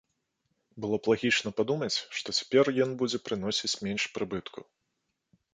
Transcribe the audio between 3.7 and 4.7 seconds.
менш прыбытку.